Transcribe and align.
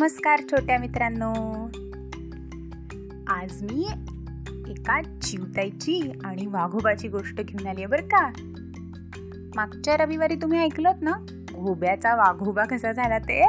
नमस्कार 0.00 0.40
छोट्या 0.50 0.78
मित्रांनो. 0.78 1.32
आज 3.28 3.62
मी 3.62 3.88
एका 4.70 5.02
चिवताईची 5.02 6.12
आणि 6.24 6.46
वाघोबाची 6.46 7.08
गोष्ट 7.08 7.36
घेऊन 7.36 7.66
आली 7.66 7.82
आहे 7.82 7.86
बरं 7.86 8.02
का? 8.02 8.28
मागच्या 9.56 9.96
रविवारी 9.96 10.34
तुम्ही 10.34 10.58
ऐकलत 10.58 11.02
ना? 11.02 11.10
घोब्याचा 11.54 12.14
वाघोबा 12.14 12.64
कसा 12.64 12.92
झाला 12.92 13.18
ते? 13.18 13.44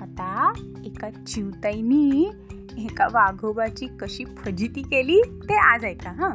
आता 0.00 0.52
एका 0.84 1.10
चिवताईनी 1.10 2.30
एका 2.78 3.06
वाघोबाची 3.06 3.86
कशी 3.86 4.24
फजिती 4.24 4.82
केली 4.82 5.20
ते 5.20 5.54
आज 5.54 5.84
ऐका 5.84 6.10
हा. 6.10 6.28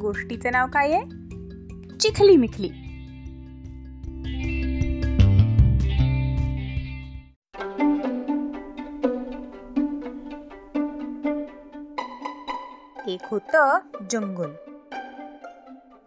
गोष्टीचं 0.00 0.52
नाव 0.52 0.66
काय 0.66 0.92
आहे? 0.92 1.04
चिखली 1.98 2.36
मिखली. 2.36 2.70
एक 13.08 13.20
होतं 13.24 13.78
जंगल. 14.10 14.50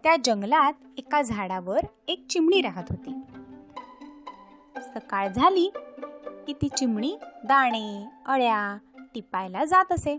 त्या 0.03 0.15
जंगलात 0.23 0.73
एका 0.97 1.21
झाडावर 1.21 1.79
एक 2.07 2.25
चिमणी 2.29 2.61
राहत 2.61 2.83
होती. 2.89 3.13
सकाळ 4.81 5.27
झाली 5.27 5.71
की 6.47 6.53
ती 6.53 6.69
चिमणी 6.77 7.17
दाणे 7.23 8.05
अळ्या 8.25 8.77
टिपायला 9.13 9.65
जात 9.65 9.91
असे 9.91 10.17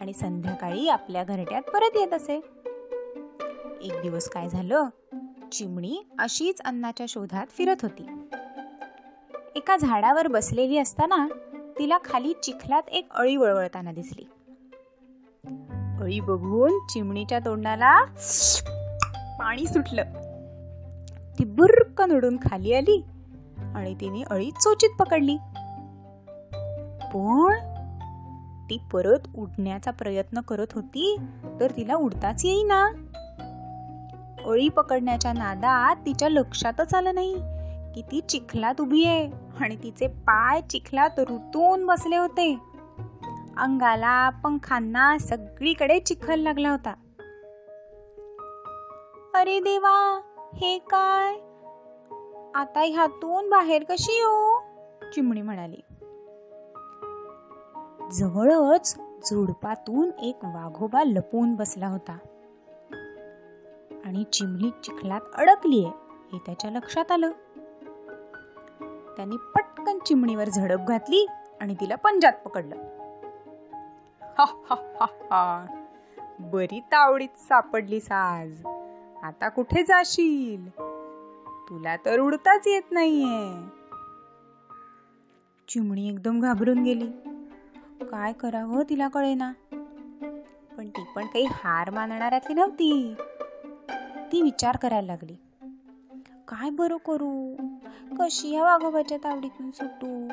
आणि 0.00 0.12
संध्याकाळी 0.12 0.88
आपल्या 0.88 1.24
घरट्यात 1.24 1.62
परत 1.62 1.96
येत 1.96 2.12
असे. 2.12 2.36
एक 3.82 4.00
दिवस 4.02 4.28
काय 4.28 4.48
झालं? 4.48 4.88
चिमणी 5.52 6.06
अशीच 6.18 6.60
अन्नाच्या 6.60 7.06
शोधात 7.08 7.46
फिरत 7.46 7.76
होती. 7.82 8.06
एका 9.54 9.76
झाडावर 9.76 10.26
बसलेली 10.26 10.78
असताना 10.78 11.26
तिला 11.78 11.98
खाली 12.04 12.32
चिखलात 12.42 12.82
एक 12.88 13.06
अळी 13.10 13.36
वळवळताना 13.36 13.92
दिसली. 13.92 14.24
अळी 16.02 16.20
बघून 16.20 16.78
चिमणीच्या 16.88 17.38
तोंडाला 17.38 18.04
पाणी 19.38 19.66
सुटलं. 19.66 20.02
ती 21.38 21.44
बुर्रकन 21.44 22.12
उडून 22.12 22.36
खाली 22.36 22.74
आली 22.74 23.04
आणि 23.74 23.94
तिने 23.94 24.22
अळी 24.30 24.50
चोचीत 24.50 24.90
पकडली. 24.98 25.36
पण 27.14 27.54
ती 28.70 28.78
परत 28.92 29.18
उडण्याचा 29.36 29.90
प्रयत्न 29.90 30.40
करत 30.40 30.66
होती 30.74 31.16
तर 31.60 31.70
तिला 31.76 31.94
उडताच 31.94 32.44
येईना. 32.44 32.86
अळी 34.46 34.68
पकडण्याच्या 34.68 35.32
नादात 35.32 35.96
तिच्या 36.06 36.28
लक्षातच 36.28 36.94
आलं 36.94 37.14
नाही 37.14 37.34
की 37.94 38.02
ती 38.02 38.20
चिखलात 38.20 38.80
उभी 38.80 39.04
आहे 39.04 39.30
आणि 39.60 39.76
तिचे 39.82 40.06
पाय 40.06 40.60
चिखलात 40.60 41.18
रुतून 41.18 41.86
बसले 41.86 42.16
होते. 42.16 42.71
अंगाला 43.58 44.30
पंखांना 44.30 45.18
सगळीकडे 45.18 46.00
चिखल 46.00 46.40
लागला 46.40 46.70
होता. 46.70 46.90
अरे 49.34 49.60
देवा 49.60 50.20
हे 50.54 50.78
काय? 50.78 51.34
आता 52.54 52.80
ह्यातून 52.80 53.50
बाहेर 53.50 53.82
कशी 53.82 54.12
येऊ? 54.12 54.58
चिमणी 55.12 55.42
म्हणाली. 55.42 55.80
जवळच 58.12 58.96
झुडपातून 58.98 60.10
एक 60.22 60.38
वाघोबा 60.44 61.04
लपून 61.04 61.54
बसला 61.54 61.86
होता. 61.86 62.18
आणि 64.04 64.24
चिमणी 64.24 64.70
चिखलात 64.70 65.20
अडकलीये 65.34 65.90
हे 66.32 66.38
त्याच्या 66.38 66.70
लक्षात 66.70 67.12
आलं. 67.12 67.30
त्याने 69.16 69.36
पटकन 69.36 69.98
चिमणीवर 70.06 70.48
झडप 70.48 70.80
घातली 70.88 71.26
आणि 71.60 71.74
तिला 71.74 71.94
पंजात 71.94 72.32
पकडलं. 72.32 72.91
बरी 76.40 76.80
तावडीत 76.80 77.38
सापडलीस 77.38 78.12
आज. 78.12 78.66
आता 79.22 79.48
कुठे 79.48 79.82
जाशील? 79.82 80.70
तुला 81.68 81.96
तर 81.96 82.20
उडताच 82.20 82.66
येत 82.66 82.82
नाहीये. 82.90 83.68
चिमणी 85.68 86.08
एकदम 86.08 86.40
घाबरून 86.40 86.82
गेली. 86.82 87.06
काय 88.04 88.32
करावं 88.32 88.82
तिला 88.90 89.08
कळेना. 89.08 89.52
पण 90.76 90.88
ती 90.88 91.04
पण 91.16 91.26
काही 91.26 91.44
हार 91.44 91.90
मानणाऱ्यातली 91.90 92.54
नव्हती. 92.54 93.14
ती 94.32 94.42
विचार 94.42 94.76
करायला 94.76 95.06
लागली. 95.06 95.36
काय 96.48 96.70
बरं 96.70 96.96
करू? 96.96 97.56
कशी 98.20 98.50
या 98.50 98.62
वाघोबाच्या 98.62 99.18
तावडीतून 99.18 99.70
सुटू? 99.70 100.28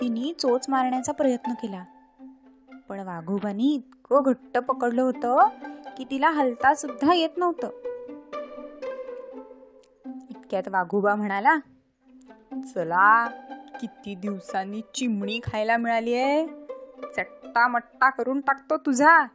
तिने 0.00 0.32
चोच 0.32 0.66
मारण्याचा 0.68 1.12
प्रयत्न 1.12 1.52
केला. 1.52 1.84
पण 2.88 3.00
वाघोबानी 3.00 3.74
इतकं 3.74 4.22
घट्ट 4.24 4.58
पकडलं 4.58 5.02
होतं 5.02 5.48
की 5.96 6.04
तिला 6.04 6.30
हलता 6.30 6.74
सुद्धा 6.74 7.14
येत 7.14 7.28
नव्हतं. 7.36 7.70
इतक्यात 10.30 10.68
वाघोबा 10.68 11.14
म्हणाला 11.14 11.56
चला 12.74 13.26
किती 13.80 14.14
दिवसांनी 14.14 14.80
चिमणी 14.94 15.40
खायला 15.44 15.76
मिळाली 15.76 16.14
आहे. 16.14 16.46
चट्टा 17.16 17.68
मट्टा 17.68 18.10
करून 18.10 18.40
टाकतो 18.40 18.76
तुझा. 18.76 19.26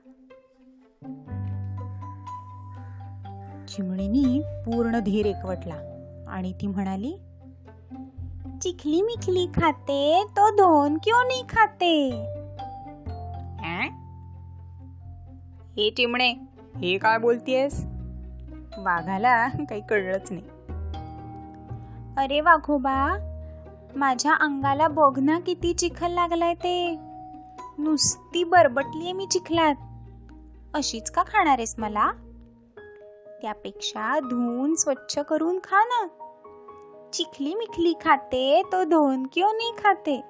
चिमणीनी 3.68 4.41
पूर्ण 4.66 5.00
धीर 5.00 5.25
एकवटला 5.25 5.75
आणि 6.28 6.53
ती 6.53 6.68
म्हणाली 6.68 7.18
चिखली 8.62 9.02
मिखली 9.02 9.47
खाते 9.47 10.24
तो 10.29 10.50
दोन 10.50 10.97
क्यों 10.97 11.28
नाही 11.28 11.44
खाते? 11.50 12.34
हे 15.78 15.90
चिमणे 15.90 16.30
हे 16.78 16.98
काय 16.98 17.18
बोलतीयस? 17.18 17.86
वाघाला 18.78 19.48
काही 19.48 19.82
कळलंच 19.90 20.32
नाही. 20.32 20.44
अरे 22.18 22.42
वाघोबा 22.42 23.18
माझ्या 23.96 24.34
अंगाला 24.34 24.88
बघ 24.88 25.20
ना 25.20 25.40
किती 25.40 25.74
चिखल 25.74 26.12
लागलाय 26.12 26.54
ते. 26.54 26.98
नुसती 27.78 28.44
बरबटलीये 28.44 29.12
मी 29.12 29.28
चिखलात. 29.32 29.76
अशीच 30.74 31.12
का 31.12 31.24
खाणार 31.24 31.58
आहेस 31.58 31.76
मला? 31.78 32.12
त्यापेक्षा 33.42 34.20
धुवून 34.20 34.76
स्वच्छ 34.76 35.20
करून 35.20 35.59
खा 35.64 35.84
ना. 35.84 36.08
चिखली 37.14 37.56
मिखली 37.56 37.94
खाते 38.02 38.62
तो 38.72 38.84
धुवून 38.84 39.28
क्यों 39.34 39.54
नाही 39.54 39.72
खाते? 39.72 40.24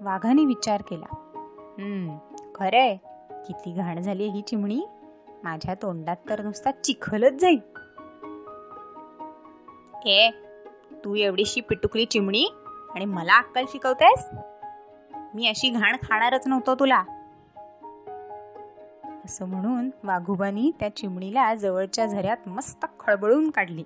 वाघाने 0.00 0.44
विचार 0.44 0.82
केला. 0.82 1.06
हम्म 1.78 2.16
खरंय. 2.54 2.96
किती 3.46 3.72
घाण 3.72 4.00
झाली 4.00 4.28
ही 4.28 4.42
चिमणी. 4.42 4.86
माझ्या 5.44 5.74
तोंडात 5.74 6.16
तर 6.28 6.42
नुसता 6.42 6.70
चिखलच 6.70 7.32
जाईल. 7.32 7.60
ए 10.06 10.30
तू 11.04 11.14
एवढीशी 11.14 11.60
पिटुकली 11.60 12.04
चिमणी 12.04 12.46
आणि 12.94 13.04
मला 13.04 13.38
अक्कल 13.38 13.64
शिकवतेस? 13.68 14.28
मी 15.34 15.48
अशी 15.48 15.70
घाण 15.70 15.96
खाणारच 15.96 16.46
नव्हतो 16.46 16.74
तुला. 16.74 17.04
असं 19.24 19.48
म्हणून 19.48 19.90
वाघोबानी 20.04 20.70
त्या 20.80 20.96
चिमणीला 20.96 21.54
जवळच्या 21.54 22.06
झऱ्यात 22.06 22.36
मस्त 22.46 22.86
खळबळून 23.00 23.50
काढली. 23.50 23.82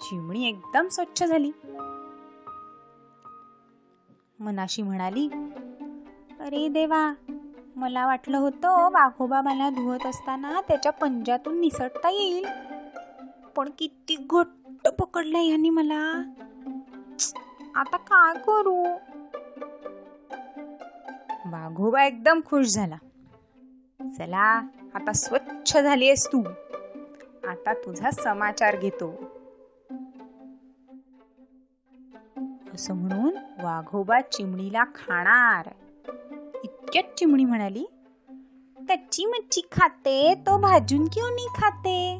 चिमणी 0.00 0.48
एकदम 0.48 0.88
स्वच्छ 0.88 1.24
झाली. 1.24 1.50
मनाशी 4.40 4.82
म्हणाली 4.82 5.28
अरे 6.40 6.68
देवा 6.68 7.12
मला 7.76 8.06
वाटलं 8.06 8.38
होतं 8.38 8.90
वाघोबा 8.90 9.40
मला 9.40 9.70
धुवत 9.70 10.06
असताना 10.06 10.60
त्याच्या 10.68 10.92
पंजातून 10.92 11.60
निसटता 11.60 12.10
येईल. 12.10 12.46
पण 13.56 13.70
किती 13.78 14.26
घट्ट 14.30 14.88
पकडलं 14.88 15.38
यांनी 15.38 15.70
मला. 15.70 16.22
आता 17.74 17.96
काय 17.96 18.34
करू? 18.34 18.84
वाघोबा 21.46 22.04
एकदम 22.04 22.40
खुश 22.46 22.66
झाला. 22.66 22.96
चला 24.18 24.62
आता 24.94 25.12
स्वच्छ 25.12 25.78
झाली 25.78 26.06
आहेस 26.06 26.26
तू. 26.26 26.42
आता 27.48 27.74
तुझा 27.74 28.10
समाचार 28.10 28.76
घेतो. 28.76 29.14
असं 32.74 32.94
म्हणून 32.94 33.36
वाघोबा 33.62 34.20
चिमणीला 34.20 34.84
खाणार. 34.84 35.68
इतक्यात 36.64 37.18
चिमणी 37.18 37.44
म्हणाली 37.44 37.84
कच्ची 38.88 39.24
मच्छी 39.26 39.60
खाते 39.72 40.34
तो 40.34 40.58
भाजून 40.58 41.04
क्यों 41.04 41.30
नाही 41.30 41.48
खाते? 41.56 42.18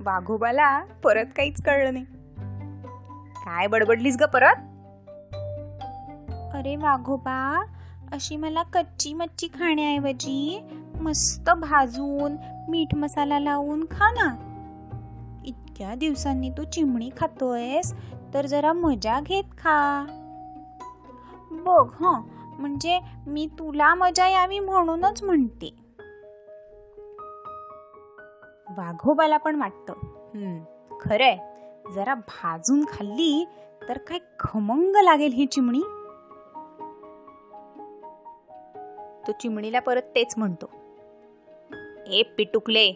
वाघोबाला 0.00 0.84
परत 1.04 1.24
काहीच 1.36 1.62
कळलं 1.62 1.92
नाही. 1.92 2.04
काय 3.44 3.66
बडबडलीस 3.66 4.16
ग 4.20 4.24
परत? 4.24 4.56
अरे 6.56 6.76
वाघोबा 6.76 7.64
अशी 8.12 8.36
मला 8.36 8.62
कच्ची 8.62 9.14
मच्छी 9.14 9.46
खाण्याऐवजी 9.46 10.60
मस्त 11.00 11.50
भाजून 11.50 12.36
मीठ 12.68 12.94
मसाला 12.94 13.38
लावून 13.38 13.84
खा 13.90 14.10
ना. 14.10 14.36
इतक्या 15.46 15.94
दिवसांनी 15.94 16.50
तू 16.50 16.64
चिमणी 16.64 17.10
खातोयस 17.16 17.94
तर 18.34 18.46
जरा 18.46 18.72
मजा 18.72 19.20
घेत 19.20 19.44
खा. 19.44 20.06
बघ 21.66 22.04
ह. 22.04 22.20
म्हणजे 22.58 23.00
मी 23.26 23.46
तुला 23.46 23.94
मजा 23.94 24.28
यावी 24.28 24.58
म्हणूनच 24.58 25.22
म्हणते. 25.22 25.74
वाघोबाला 28.78 29.36
पण 29.36 29.60
वाटतं. 29.60 29.92
खरंय. 31.00 31.36
जरा 31.94 32.14
भाजून 32.14 32.84
खाल्ली 32.84 33.44
तर 33.88 33.98
काय 33.98 34.18
खमंग 34.40 34.96
लागेल 35.02 35.32
ही 35.32 35.46
चिमणी. 35.46 35.82
तो 39.26 39.32
चिमणीला 39.32 39.80
परत 39.80 40.02
तेच 40.02 40.34
म्हणतो. 40.36 40.70
ए 42.06 42.22
पिटुकले 42.22 42.94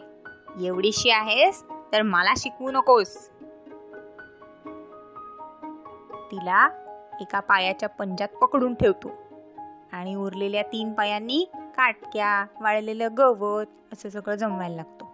एवढीशी 0.61 1.09
आहेस 1.09 1.63
तर 1.93 2.01
मला 2.01 2.33
शिकवू 2.37 2.71
नकोस. 2.71 3.29
तिला 6.31 6.67
एका 7.21 7.39
पायाच्या 7.39 7.89
पंजात 7.89 8.27
पकडून 8.27 8.73
ठेवतो. 8.73 9.11
आणि 9.91 10.15
उरलेल्या 10.15 10.61
तीन 10.61 10.93
पायांनी 10.93 11.45
काटक्या 11.55 12.45
वाळलेलं 12.61 13.07
गवत 13.17 13.65
असं 13.93 14.09
सगळं 14.09 14.35
जमवायला 14.35 14.75
लागतो. 14.75 15.05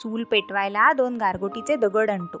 चूल 0.00 0.24
पेटवायला 0.24 0.92
दोन 0.92 1.16
गारगोटीचे 1.16 1.76
दगड 1.76 2.10
आणतो. 2.10 2.38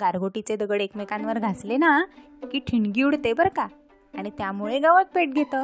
गारगोटीचे 0.00 0.56
दगड 0.56 0.80
एकमेकांवर 0.80 1.38
घासले 1.38 1.76
ना 1.76 2.04
की 2.52 2.58
ठिणगी 2.58 3.02
उडते 3.02 3.32
बर 3.32 3.48
का? 3.48 3.66
आणि 4.18 4.30
त्यामुळे 4.30 4.78
गवत 4.78 5.04
पेट 5.14 5.34
घेत. 5.34 5.54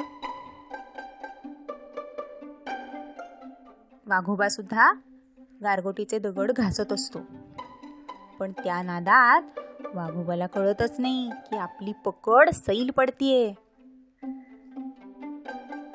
वाघोबा 4.06 4.48
सुद्धा 4.48 4.92
गारगोटीचे 5.62 6.18
दगड 6.18 6.52
घासत 6.52 6.92
असतो. 6.92 7.18
पण 8.38 8.52
त्या 8.52 8.82
नादात 8.82 9.42
वाघोबाला 9.94 10.46
कळतच 10.46 10.94
नाही 10.98 11.30
की 11.50 11.56
आपली 11.56 11.92
पकड 12.04 12.50
सैल 12.50 12.90
पडतीये. 12.90 13.52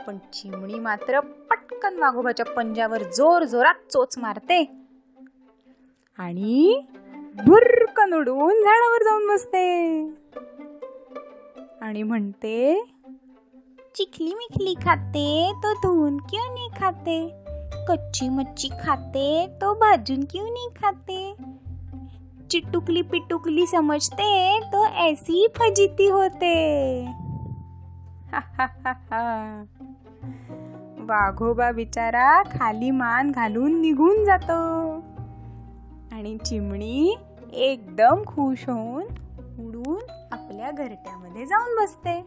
पण 0.08 0.18
चिमणी 0.34 0.80
मात्र 0.80 1.20
पटकन 1.20 2.00
वाघोबाच्या 2.00 2.46
पंजावर 2.46 3.04
जोर 3.04 3.44
जोरात 3.44 3.92
चोच 3.92 4.18
मारते. 4.18 4.64
आणि 6.18 6.82
भुरकन 7.46 8.14
उडून 8.14 8.64
झाडावर 8.64 9.04
जाऊन 9.04 9.28
बसते. 9.28 10.06
आणि 11.82 12.04
म्हणते 12.04 12.84
चिखली 13.96 14.34
मिखली 14.34 14.74
खाते 14.74 15.52
तो 15.64 15.74
धुवून 15.74 16.18
क्यों 16.18 16.54
नाही 16.54 16.70
खाते? 16.78 17.20
कच्ची 17.88 18.30
मच्छी 18.30 18.70
खाते 18.84 19.48
तो 19.62 19.74
भाजून 19.74 20.24
क्यों 20.24 20.46
नाही 20.46 20.70
खाते? 20.76 21.19
चिटुकली 22.52 23.02
पिटुकली 23.02 23.66
समजते 23.68 24.60
तो 24.74 24.86
ऐसी 24.86 25.48
फजिती 25.56 26.10
होते. 26.10 27.06
वाघोबा 31.00 31.72
बिचारा 31.72 32.44
खाली 32.44 32.92
मान 32.92 33.32
घालून 33.32 33.82
निघून 33.82 34.26
जातो. 34.26 34.96
आणि 36.16 36.38
चिमणी 36.46 37.18
एकदम 37.54 38.24
खुश 38.28 38.70
होऊन 38.70 39.04
उडून 39.68 40.12
आपल्या 40.32 40.72
घरट्यामध्ये 40.72 41.46
जाऊन 41.46 41.84
बसते. 41.84 42.22